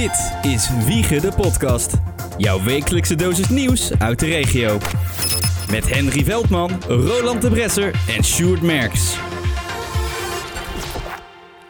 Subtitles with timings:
[0.00, 1.94] Dit is Wiegen de Podcast.
[2.36, 4.78] Jouw wekelijkse dosis nieuws uit de regio.
[5.70, 9.16] Met Henry Veldman, Roland de Bresser en Sjoerd Merks.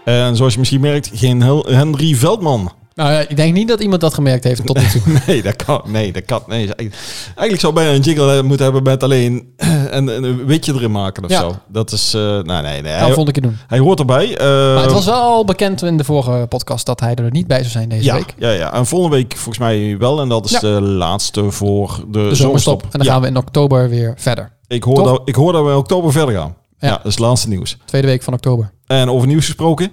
[0.05, 2.73] En zoals je misschien merkt, geen Henry Veldman.
[3.01, 5.03] Nou ik denk niet dat iemand dat gemerkt heeft tot nu toe.
[5.27, 5.83] Nee, dat kan.
[5.87, 6.43] Nee, dat kan.
[6.47, 9.53] Nee, eigenlijk zou bijna een jingle moeten hebben met alleen
[9.91, 11.41] een, een witje erin maken of Ja.
[11.41, 11.57] zo.
[11.69, 12.15] Dat is.
[12.15, 13.01] eh nee, nee, nee.
[13.01, 13.57] Dat vond ik het doen.
[13.67, 14.37] hij hoort erbij.
[14.37, 17.47] eh, Maar het was wel al bekend in de vorige podcast dat hij er niet
[17.47, 18.35] bij zou zijn deze ja, week.
[18.39, 18.73] ja, ja.
[18.73, 20.21] En volgende week volgens mij wel.
[20.21, 20.61] En dat is Ja.
[20.61, 22.83] de laatste voor de, De zomerstop.
[22.83, 24.53] En dan gaan we in oktober weer verder.
[24.69, 26.55] ik, hoor dat, ik hoor dat we in oktober verder gaan.
[26.79, 26.89] Ja.
[26.89, 26.97] Ja.
[26.97, 27.77] dat is het laatste nieuws.
[27.85, 28.73] Tweede week van oktober.
[28.87, 29.91] En over nieuws gesproken.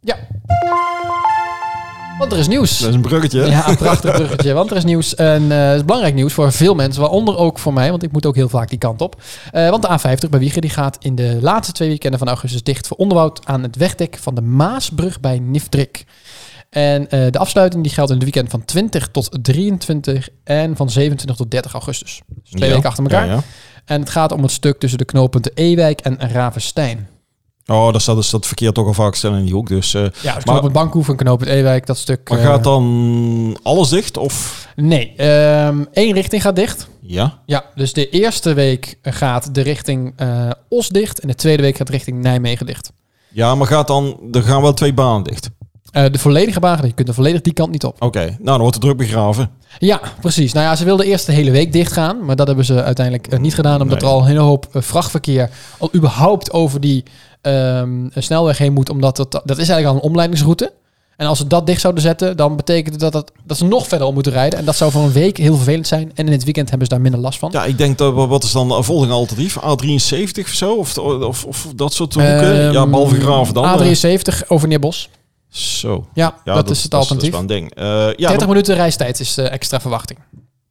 [0.00, 0.16] Ja.
[2.18, 2.78] Want er is nieuws.
[2.78, 3.44] Dat is een bruggetje.
[3.46, 4.52] Ja, een prachtig bruggetje.
[4.52, 5.14] Want er is nieuws.
[5.14, 7.00] En eh, het is belangrijk nieuws voor veel mensen.
[7.02, 7.90] Waaronder ook voor mij.
[7.90, 9.22] Want ik moet ook heel vaak die kant op.
[9.52, 12.62] Eh, want de A50 bij Wiegen die gaat in de laatste twee weekenden van augustus
[12.62, 16.04] dicht voor onderhoud aan het wegdek van de Maasbrug bij Niftrik.
[16.70, 20.90] En eh, de afsluiting die geldt in het weekend van 20 tot 23 en van
[20.90, 22.20] 27 tot 30 augustus.
[22.42, 22.74] Dus twee Ja.
[22.74, 23.26] weken achter elkaar.
[23.26, 23.40] Ja, ja.
[23.84, 27.08] En het gaat om het stuk tussen de knooppunten Ewijk en Ravenstein.
[27.66, 29.68] Oh, daar staat dus dat verkeer toch al vaak snel in die hoek.
[29.68, 32.30] Dus, eh, Ja, dus Maar- knooppunt Bankhoef en knooppunt Ewijk, dat stuk.
[32.30, 34.16] maar eh, gaat dan alles dicht?
[34.16, 36.88] Of Nee, ehm, één richting gaat dicht.
[37.00, 37.38] ja?
[37.46, 41.76] Ja, dus de eerste week gaat de richting eh, Os dicht en de tweede week
[41.76, 42.92] gaat richting Nijmegen dicht.
[43.28, 45.50] Ja, maar gaat dan, er gaan wel twee banen dicht.
[45.90, 48.02] Eh, de volledige baan, je kunt er volledig die kant niet op.
[48.02, 49.50] Oké, nou dan wordt de druk begraven.
[49.78, 50.52] Ja, precies.
[50.52, 53.26] Nou ja, ze wilden eerst de hele week dicht gaan, maar dat hebben ze uiteindelijk
[53.26, 54.08] eh, niet gedaan, omdat Nee.
[54.08, 57.02] er al een hele hoop eh, vrachtverkeer al überhaupt over die
[57.46, 60.72] ehm, snelweg heen moet, omdat het, dat is eigenlijk al een omleidingsroute.
[61.16, 63.86] En als ze dat dicht zouden zetten, dan betekent het dat, het, dat ze nog
[63.88, 64.58] verder om moeten rijden.
[64.58, 66.10] En dat zou voor een week heel vervelend zijn.
[66.14, 67.48] En in het weekend hebben ze daar minder last van.
[67.52, 69.56] Ja, ik denk dat, wat is dan een volgende alternatief?
[69.56, 70.74] A73 of zo?
[70.74, 72.62] Of, of, of dat soort hoeken?
[72.62, 73.64] Ehm, ja, behalve graven dan.
[73.64, 73.94] eh.
[73.94, 75.08] A73 over Neerbos.
[75.48, 76.06] Zo.
[76.14, 77.30] Ja, Ja, dat, is het alternatief.
[77.32, 77.74] Dat is wel een ding.
[77.74, 80.18] Eh, ja, 30 minuten reistijd is eh, extra verwachting.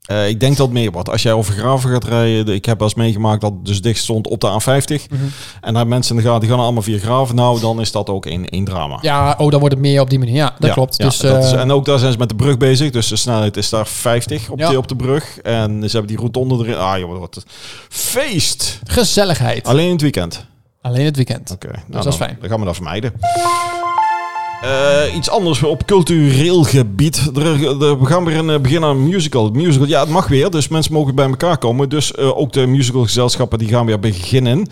[0.06, 1.10] Eh, ik denk dat meer wordt.
[1.10, 4.00] Als jij over graven gaat rijden, ik heb wel eens meegemaakt dat het dus dicht
[4.00, 5.08] stond op de A50.
[5.10, 5.22] Mhm.
[5.62, 7.36] En daar mensen in de gaten, die gaan allemaal via graven.
[7.36, 8.98] Nou, dan is dat ook één, één drama.
[9.02, 10.36] Ja, oh, dan wordt het meer op die manier.
[10.36, 10.98] Ja, dat Ja, klopt.
[10.98, 12.92] ja, dus, dat is- eh, en ook daar zijn ze met de brug bezig.
[12.92, 14.70] Dus de snelheid is daar 50 op, Ja.
[14.70, 15.38] de, op de brug.
[15.40, 16.78] En ze hebben die rotonde erin.
[16.78, 17.44] Ah joh, wat
[17.90, 18.80] feest.
[18.84, 19.68] gezelligheid.
[19.68, 20.46] Alleen in het weekend.
[20.82, 21.52] Alleen het weekend.
[21.52, 22.38] Oké, nou, dat is fijn.
[22.40, 23.14] Dan gaan we dat vermijden.
[24.66, 27.32] Eh, iets anders op cultureel gebied.
[27.36, 29.50] Er, er- we gaan weer een, eh, beginnen aan een musical.
[29.50, 31.90] Musical, ja, het mag weer, dus mensen mogen bij elkaar komen.
[31.90, 34.68] Dus eh, ook de musicalgezelschappen die gaan weer beginnen.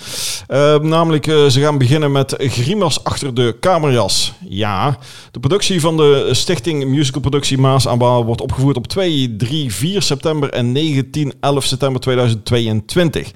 [0.82, 4.34] Namelijk, ze gaan beginnen met Grimas achter de kamerjas.
[4.50, 4.98] Ja,
[5.32, 10.02] de productie van de stichting Musical Productie Maas aan wordt opgevoerd op 2, 3, 4
[10.02, 13.32] september en 19, 11 september 2022.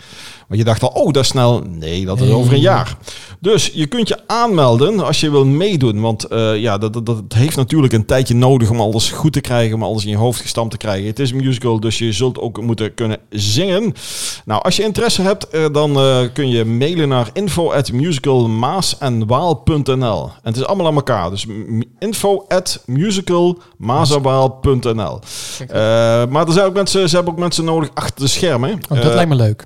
[0.47, 1.63] Want je dacht al, oh, dat is snel.
[1.69, 2.97] Nee, dat is over een jaar.
[3.39, 6.01] Dus je kunt je aanmelden als je wil meedoen.
[6.01, 9.41] Want eh, ja, dat, dat, dat heeft natuurlijk een tijdje nodig om alles goed te
[9.41, 11.07] krijgen, om alles in je hoofd gestampt te krijgen.
[11.07, 13.93] Het is een musical, dus je zult ook moeten kunnen zingen.
[14.45, 20.23] Nou, als je interesse hebt, eh, dan eh, kun je mailen naar info@musicalmaasenwaal.nl.
[20.23, 21.29] En het is allemaal aan elkaar.
[21.29, 21.45] Dus
[21.99, 25.19] info at musicalmaasenwaal.nl.
[25.59, 25.67] Eh,
[26.25, 28.79] maar er zijn ook mensen, ze hebben ook mensen nodig achter de schermen.
[28.89, 29.65] Oh, dat lijkt me leuk.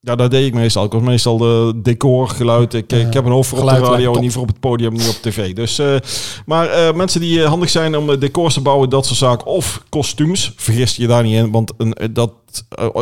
[0.00, 0.84] Ja, dat deed ik meestal.
[0.84, 2.74] Ik was meestal de decor, geluid.
[2.74, 4.92] Ik, Ja, ik heb een hoofd voor op de radio, niet voor op het podium,
[4.92, 5.52] niet op tv.
[5.54, 5.94] Dus, eh,
[6.46, 9.46] maar eh, mensen die eh, handig zijn om eh, decors te bouwen, dat soort zaken.
[9.46, 11.50] Of kostuums, vergis je daar niet in.
[11.50, 12.49] Want een, eh, dat, eh,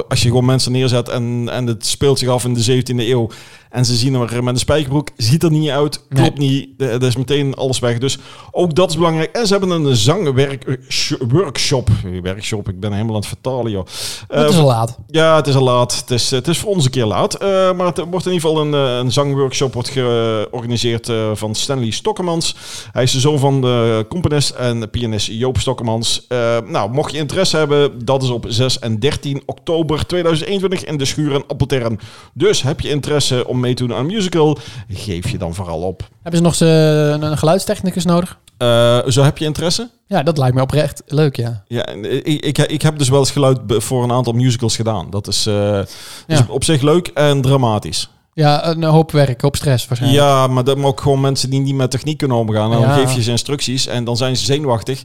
[0.08, 3.28] als je gewoon mensen neerzet en, en het speelt zich af in de 17e eeuw.
[3.70, 6.68] En ze zien er met een spijkerbroek, ziet er niet uit, klopt niet.
[6.78, 7.98] Eh, Dat is meteen alles weg.
[7.98, 8.18] Dus
[8.50, 9.36] ook dat is belangrijk.
[9.36, 11.88] En ze hebben een zangworkshop.
[12.22, 13.86] Workshop, ik ben helemaal aan het vertalen, joh.
[14.28, 14.98] het Eh, is al laat.
[15.06, 15.96] ja, het is al laat.
[16.00, 17.34] Het is, het is voor ons een keer laat.
[17.34, 21.54] Eh, maar het wordt in ieder geval een, eh, een zangworkshop wordt georganiseerd eh, van
[21.54, 22.56] Stanley Stokkemans.
[22.92, 26.24] Hij is de zoon van de componist en pianist Joop Stokkemans.
[26.28, 30.96] Eh, nou, mocht je interesse hebben, dat is op 6 en 13 oktober 2021 in
[30.96, 32.00] de Schuur en Appeltern.
[32.34, 35.80] Dus heb je interesse om mee te doen aan een musical, geef je dan vooral
[35.82, 36.08] op.
[36.22, 38.38] Hebben ze nog een, een geluidstechnicus nodig?
[38.58, 39.90] Eh, zo heb je interesse?
[40.06, 41.62] Ja, dat lijkt me oprecht leuk, ja.
[41.66, 45.10] Ja, ik, ik, ik heb dus wel eens geluid voor een aantal musicals gedaan.
[45.10, 45.78] Dat is, eh,
[46.26, 46.46] is Ja.
[46.48, 48.10] op zich leuk en dramatisch.
[48.38, 50.22] Ja, een hoop werk, een hoop stress waarschijnlijk.
[50.22, 52.72] Ja, maar maar ook gewoon mensen die niet met techniek kunnen omgaan.
[52.72, 52.94] En dan Ja.
[52.94, 55.02] geef je ze instructies en dan zijn ze zenuwachtig.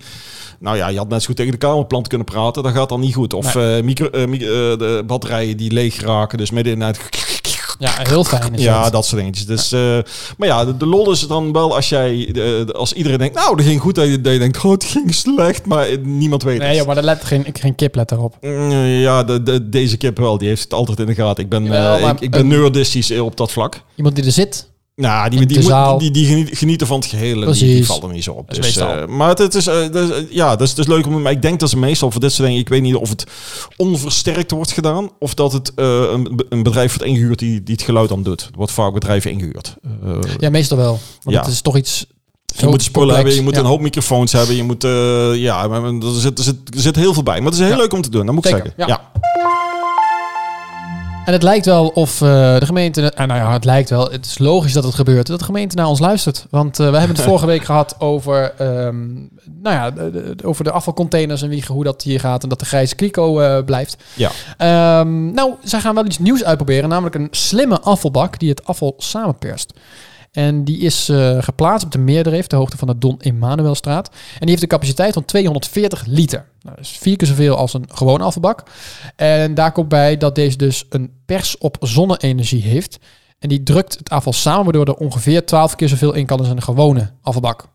[0.60, 2.64] Nou ja, je had net zo goed tegen de kamerplant kunnen praten.
[2.64, 3.34] Dat gaat dan niet goed.
[3.34, 4.40] Of eh, micro, eh, eh,
[4.80, 6.38] de batterijen die leeg raken.
[6.38, 7.00] Dus midden in het...
[7.84, 9.06] Ja, heel fijn is Ja, dat.
[9.06, 9.46] soort dingetjes.
[9.46, 9.98] Dus, eh,
[10.38, 12.30] maar ja, de, de lol is het dan wel als jij...
[12.36, 13.96] eh, als iedereen denkt, nou, dat ging goed.
[13.96, 15.66] Dat je, dat je denkt, oh, het ging slecht.
[15.66, 16.78] Maar niemand weet Nee, het.
[16.78, 18.36] joh, maar daar let geen, geen kip let erop.
[18.42, 20.38] Mm, Ja, de, de- deze kip wel.
[20.38, 21.44] Die heeft het altijd in de gaten.
[21.44, 23.82] Ik ben, Jawel, eh, maar ik, ik ben nerdistisch op dat vlak.
[23.96, 27.52] Iemand die er zit, Nou, die, die, moet- die, die geniet- genieten van het gehele.
[27.52, 28.48] Die, die er niet zo op.
[28.54, 30.94] Dat Dus, eh, maar het, het is, eh, dat is- ja, dat is, dat is
[30.94, 31.22] leuk om.
[31.22, 32.62] Maar ik denk dat ze meestal voor dit soort dingen.
[32.62, 33.24] Ik weet niet of het
[33.78, 35.10] onversterkt wordt gedaan.
[35.20, 38.42] Of dat het eh, een, een bedrijf wordt ingehuurd die, die het geluid dan doet.
[38.42, 39.76] Er wordt vaak bedrijven ingehuurd.
[40.04, 41.00] Eh, Ja, meestal wel.
[41.24, 41.42] Want Ja.
[41.42, 42.06] het is toch iets...
[42.58, 43.16] je moet spullen complex.
[43.16, 43.60] hebben, je moet Ja.
[43.60, 44.56] een hoop microfoons hebben.
[44.56, 47.38] Je moet, eh, ja, er zit, er, zit, er zit heel veel bij.
[47.38, 47.78] Maar het is heel Ja.
[47.78, 48.74] leuk om te doen, dat moet ik zeggen.
[48.78, 49.12] ja.
[51.26, 52.28] En het lijkt wel of eh,
[52.60, 53.12] de gemeente...
[53.12, 54.12] eh, nou ja, het lijkt wel.
[54.12, 55.28] Het is logisch dat het gebeurt.
[55.28, 56.46] Dat de gemeente naar ons luistert.
[56.50, 58.54] Want eh, we hebben het vorige week gehad over...
[58.58, 59.14] ehm,
[59.62, 62.44] nou ja, de- de- over de afvalcontainers en wie, hoe dat hier gaat.
[62.44, 63.98] En dat de grijze kliko blijft.
[64.14, 64.30] Ja.
[64.58, 66.90] Ehm, nou, zij gaan wel iets nieuws uitproberen.
[66.90, 69.74] Namelijk een slimme afvalbak die het afval samenperst.
[70.34, 74.08] En die is eh, geplaatst op de Meerdreef, de hoogte van de Don Emanuelstraat.
[74.10, 76.46] En die heeft een capaciteit van 240 liter.
[76.62, 78.64] Nou, dat is vier keer zoveel als een gewone afvalbak.
[79.16, 83.00] En daar komt bij dat deze dus een pers op zonne-energie heeft.
[83.40, 86.48] En die drukt het afval samen, waardoor er ongeveer 12 keer zoveel in kan als
[86.48, 87.66] een gewone afvalbak.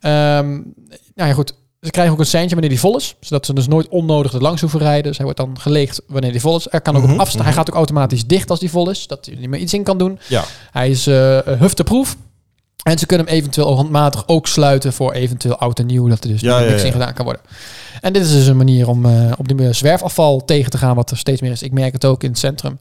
[0.00, 0.50] Ehm,
[1.14, 1.54] nou ja, goed.
[1.82, 3.14] Ze krijgen ook een seintje wanneer die vol is.
[3.20, 5.02] Zodat ze dus nooit onnodig er langs hoeven rijden.
[5.02, 6.66] Dus hij wordt dan geleegd wanneer die vol is.
[6.70, 7.38] Er kan ook Mhm, op afstand.
[7.38, 7.44] mhm.
[7.46, 9.06] Hij gaat ook automatisch dicht als die vol is.
[9.06, 10.18] Dat hij er niet meer iets in kan doen.
[10.28, 10.44] Ja.
[10.70, 12.16] Hij is eh hufteproof.
[12.82, 16.08] En ze kunnen hem eventueel handmatig ook sluiten voor eventueel oud en nieuw.
[16.08, 16.84] Dat er dus Ja, niks ja, ja.
[16.84, 17.42] in gedaan kan worden.
[18.00, 20.96] En dit is dus een manier om eh, op die zwerfafval tegen te gaan.
[20.96, 21.62] Wat er steeds meer is.
[21.62, 22.78] Ik merk het ook in het centrum.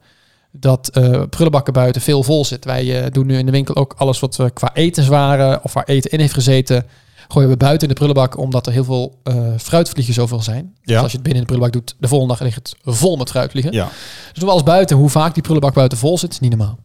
[0.52, 2.66] Dat eh prullenbakken buiten veel vol zit.
[2.66, 5.86] Wij eh, doen nu in de winkel ook alles wat we qua etenswaren of waar
[5.86, 6.86] eten in heeft gezeten.
[7.32, 10.74] Gooien we buiten in de prullenbak omdat er heel veel eh, fruitvliegen zoveel zijn.
[10.84, 11.02] Dus Ja.
[11.02, 13.30] als je het binnen in de prullenbak doet, de volgende dag ligt het vol met
[13.30, 13.72] fruitvliegen.
[13.72, 13.86] ja.
[13.86, 14.98] Dus doen we alles buiten.
[14.98, 16.78] Hoe vaak die prullenbak buiten vol zit, is niet normaal.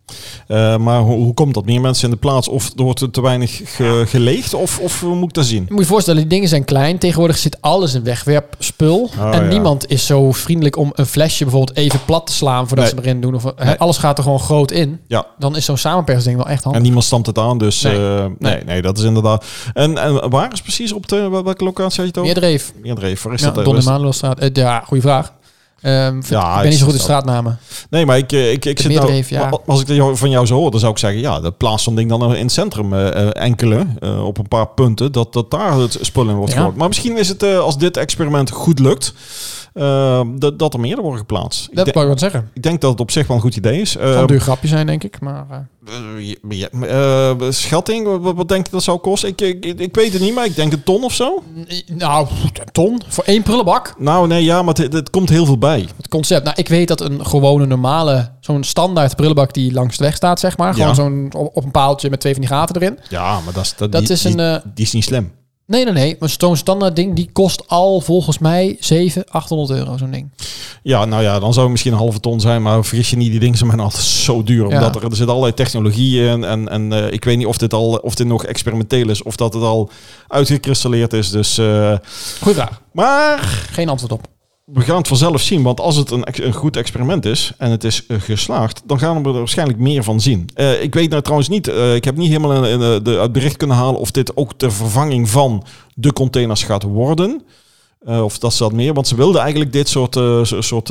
[0.47, 1.65] Eh, maar hoe, hoe komt dat?
[1.65, 4.55] Meer mensen in de plaats of er wordt te weinig ge- geleegd?
[4.55, 5.65] Of, of moet ik dat zien?
[5.67, 6.99] Je moet je voorstellen, die dingen zijn klein.
[6.99, 9.11] Tegenwoordig zit alles in wegwerpspul.
[9.19, 9.49] Oh, en ja.
[9.49, 12.95] niemand is zo vriendelijk om een flesje bijvoorbeeld even plat te slaan voordat Nee.
[12.95, 13.35] ze erin doen.
[13.35, 13.75] Of, Nee.
[13.79, 15.01] Alles gaat er gewoon groot in.
[15.07, 15.27] Ja.
[15.39, 16.77] Dan is zo'n samenpersding wel echt handig.
[16.81, 17.99] En niemand stampt het aan, dus Nee.
[17.99, 18.65] nee, nee, Nee.
[18.65, 19.45] nee, dat is inderdaad.
[19.75, 22.33] En, en waar is precies op de wel- welke locatie had je het over?
[22.33, 22.73] Meerdreef.
[22.83, 23.23] Meerdreef.
[23.23, 23.55] Waar is Ja, dat?
[23.65, 24.38] Don Waar is- Emanuelstraat.
[24.38, 25.33] Eh, ja, goede vraag.
[25.81, 27.58] Ehm, Ja, ik ben niet zo goed in straatnamen.
[27.90, 29.61] Nee, maar ik, eh, ik, ik zit nou, ja.
[29.67, 32.08] als ik van jou zo hoor, dan zou ik zeggen, ja, de plaats zo'n ding
[32.08, 33.87] dan in het centrum eh, eh, enkele
[34.25, 36.58] op een paar punten, dat, dat daar het spul in wordt Ja.
[36.58, 36.76] gegooid.
[36.76, 39.14] Maar misschien is het als dit experiment goed lukt,
[39.73, 41.69] eh, dat, dat er meer worden geplaatst.
[41.73, 42.50] Dat wou ik wel zeggen.
[42.55, 43.94] ik denk dat het op zich wel een goed idee is.
[43.94, 45.20] Het Eh, een duur grapje zijn, denk ik.
[45.20, 45.69] Maar
[46.49, 46.69] ja,
[47.50, 49.28] schatting, wat, wat denk je dat zou kosten?
[49.28, 51.43] Ik, ik, ik weet het niet, maar ik denk een ton of zo.
[51.87, 53.94] nou, een ton voor één prullenbak.
[53.99, 55.66] Nou, nee, ja, maar het, het komt heel veel bij.
[55.97, 56.45] Het concept.
[56.45, 60.41] Nou, ik weet dat een gewone normale, zo'n standaard prullenbak die langs de weg staat,
[60.41, 60.73] zeg maar.
[60.73, 60.95] Gewoon Ja.
[60.95, 62.99] zo'n op, op een paaltje met twee van die gaten erin.
[63.09, 65.33] Ja, maar dat is, dat, Dat die, is een, eh, die is niet slim.
[65.67, 66.17] Nee, nee, nee.
[66.21, 70.31] Maar zo'n standaard ding, die kost al volgens mij 700, 800 euro, zo'n ding.
[70.83, 73.31] Ja, nou ja, dan zou het misschien een halve ton zijn, maar vergis je niet,
[73.31, 74.69] die dingen zijn altijd zo duur.
[74.69, 74.77] Ja.
[74.77, 77.73] Omdat er, er zit allerlei technologie in en, en eh, ik weet niet of dit,
[77.75, 79.91] al, of dit nog experimenteel is of dat het al
[80.29, 81.31] uitgekristalleerd is.
[81.31, 81.95] Dus, eh,
[82.41, 82.81] Goeie vraag.
[82.93, 83.39] maar
[83.71, 84.27] Geen antwoord op.
[84.67, 87.85] we gaan het vanzelf zien, want als het een, een goed experiment is en het
[87.85, 90.49] is eh, geslaagd, dan gaan we er waarschijnlijk meer van zien.
[90.55, 93.33] Eh, ik weet nou trouwens niet, eh, ik heb niet helemaal in, in, de, het
[93.33, 95.65] bericht kunnen halen of dit ook de vervanging van
[95.95, 97.43] de containers gaat worden.
[98.05, 100.91] Eh, of dat ze dat meer, want ze wilden eigenlijk dit soort, eh, soort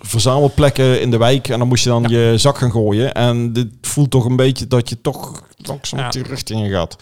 [0.00, 3.14] verzamelplekken in de wijk en dan moest je dan je zak gaan gooien.
[3.14, 6.08] En dit voelt toch een beetje dat je toch langzaam Ja.
[6.10, 6.96] die richting in gaat.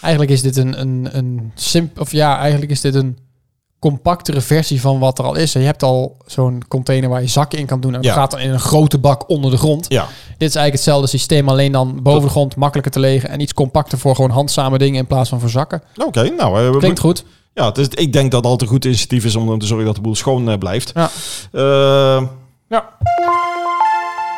[0.00, 3.16] Eigenlijk is dit een, een, een simp of ja, eigenlijk is dit een
[3.78, 5.52] compactere versie van wat er al is.
[5.52, 7.94] Je hebt al zo'n container waar je zakken in kan doen.
[7.94, 8.16] En dat Ja.
[8.16, 9.86] gaat dan in een grote bak onder de grond.
[9.88, 10.02] Ja,
[10.38, 13.54] Dit is eigenlijk hetzelfde systeem, alleen dan boven de grond makkelijker te legen en iets
[13.54, 15.82] compacter voor gewoon handzame dingen in plaats van voor zakken.
[16.06, 16.28] oké.
[16.36, 17.24] nou, eh, Klinkt goed.
[17.54, 20.00] Ja, ik denk dat het altijd een goed initiatief is om te zorgen dat de
[20.00, 20.92] boel schoon eh, blijft.
[20.94, 21.10] Ja.
[21.52, 22.22] Eh,
[22.68, 22.84] Ja.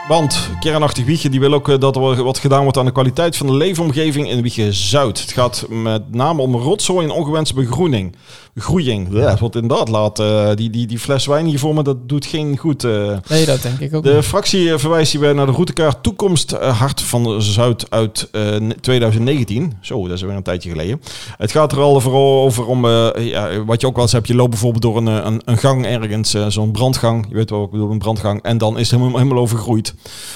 [0.08, 3.36] Want Kernachtig Wiegen die wil ook eh, dat er wat gedaan wordt aan de kwaliteit
[3.36, 5.20] van de leefomgeving in Wiegen Zuid.
[5.20, 8.16] Het gaat met name om rotzooi en ongewenste begroening.
[8.54, 9.08] Begroeiing.
[9.12, 10.18] Ja, wat inderdaad laat.
[10.18, 12.84] eh, die, die, die fles wijn hier voor me, dat doet geen goed.
[12.84, 13.16] eh.
[13.28, 14.02] Nee, dat denk ik ook.
[14.04, 14.24] De niet.
[14.24, 19.72] fractie verwijst hierbij naar de routekaart Toekomst Hart van Zuid uit eh, 2019.
[19.80, 21.00] Zo, dat is weer een tijdje geleden.
[21.36, 24.26] Het gaat er al vooral over om, eh, ja, wat je ook wel eens hebt,
[24.28, 27.26] je loopt bijvoorbeeld door een, een, een gang ergens, eh, zo'n brandgang.
[27.28, 28.42] Je weet wel wat ik bedoel, een brandgang.
[28.42, 29.94] En dan is het helemaal, helemaal overgroeid.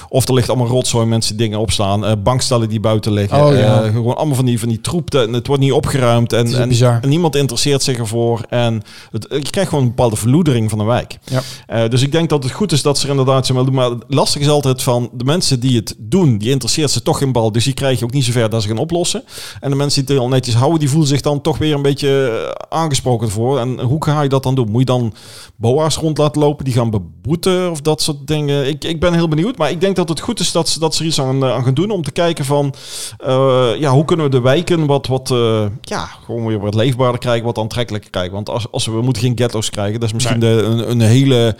[0.08, 2.04] Of er ligt allemaal rotzooi, mensen dingen opstaan.
[2.04, 3.44] eh bankstellen die buiten liggen.
[3.44, 3.82] Oh, ja.
[3.82, 5.14] eh, gewoon allemaal van die, van die troep.
[5.14, 6.32] En het wordt niet opgeruimd.
[6.32, 8.40] En, en, niemand interesseert zich ervoor.
[8.48, 11.18] En het, je krijgt gewoon een bepaalde verloedering van de wijk.
[11.24, 11.42] Ja.
[11.66, 13.74] Eh, dus ik denk dat het goed is dat ze er inderdaad zo doen.
[13.74, 17.32] Maar lastig is altijd van de mensen die het doen, die interesseert ze toch in
[17.32, 17.52] bal.
[17.52, 19.22] Dus die krijg je ook niet zover dat ze gaan oplossen.
[19.60, 21.82] En de mensen die het al netjes houden, die voelen zich dan toch weer een
[21.82, 23.58] beetje aangesproken voor.
[23.58, 24.70] En hoe ga je dat dan doen?
[24.70, 25.14] Moet je dan
[25.56, 28.68] boa's rond laten lopen, die gaan beboeten of dat soort dingen?
[28.68, 29.51] Ik, ik ben heel benieuwd.
[29.52, 29.60] Goed.
[29.60, 31.52] Maar ik denk dat het goed is dat ze, dat ze er iets aan, eh,
[31.52, 32.74] aan gaan doen om te kijken van...
[33.18, 37.20] eh, ja, hoe kunnen we de wijken wat, wat eh, ja, gewoon weer wat leefbaarder
[37.20, 38.32] krijgen, wat aantrekkelijker krijgen.
[38.32, 41.00] Want als, als we, we moeten geen ghetto's krijgen, dat is misschien de, een, een
[41.00, 41.56] hele...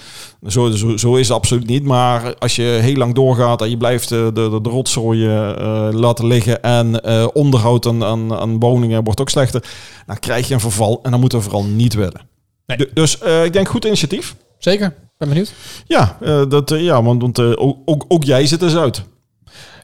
[0.46, 1.84] Zo, zo, zo is het absoluut niet.
[1.84, 6.26] Maar als je heel lang doorgaat en je blijft de, de, de rotzooien eh, laten
[6.26, 6.62] liggen...
[6.62, 9.64] en eh, onderhoud aan, aan, aan woningen wordt ook slechter...
[10.06, 12.20] dan krijg je een verval en dan moeten we vooral niet willen.
[12.66, 12.88] Nee.
[12.94, 14.34] Dus eh, ik denk goed initiatief.
[14.58, 14.94] Zeker.
[15.22, 15.52] Ben benieuwd.
[15.86, 19.02] Ja, eh, dat, eh, ja want, want eh, ook, ook, ook jij zit er zuid.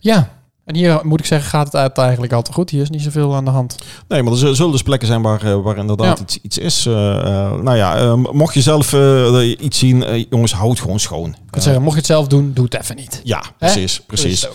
[0.01, 0.29] Ja.
[0.65, 2.71] En hier moet ik zeggen, gaat het uit eigenlijk altijd goed.
[2.71, 3.77] Hier is niet zoveel aan de hand.
[4.09, 6.25] Nee, maar er zullen dus plekken zijn waar, waar inderdaad Ja.
[6.25, 6.85] iets, iets is.
[6.85, 8.93] Nou ja, mocht je zelf
[9.59, 11.29] iets zien, jongens, houd gewoon schoon.
[11.31, 13.21] Ik kan zeggen, mocht je het zelf doen, doe het even niet.
[13.25, 14.49] Ja, precies, precies.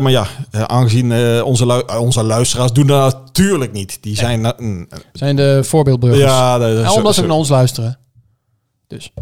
[0.00, 3.98] maar ja, aangezien onze, lu- onze luisteraars doen dat natuurlijk niet.
[4.02, 4.54] Die zijn...
[4.56, 6.22] mm, Zijn de voorbeeldburgers.
[6.22, 7.98] ja, dat- En omdat ze naar ons luisteren.
[8.86, 9.12] Dus.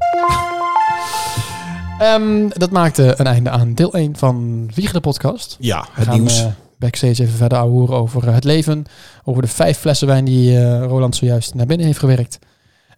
[2.02, 5.56] Ehm, dat maakte een einde aan deel 1 van Wiegen de podcast.
[5.61, 6.40] ja, We het gaan nieuws.
[6.40, 6.47] eh,
[6.78, 8.85] backstage even verder horen over eh, het leven.
[9.25, 12.38] Over de vijf flessen wijn die eh, Roland zojuist naar binnen heeft gewerkt.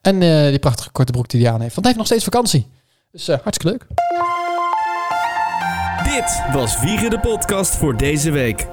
[0.00, 1.74] En eh, die prachtige korte broek die hij aan heeft.
[1.74, 2.66] Want hij heeft nog steeds vakantie.
[3.12, 3.86] Dus eh, hartstikke leuk.
[6.14, 8.66] Dit was Wiegen de podcast voor deze week.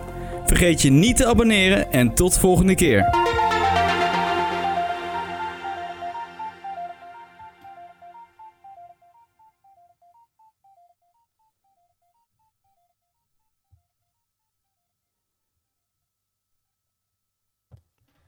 [0.45, 3.09] Vergeet je niet te abonneren en tot volgende keer.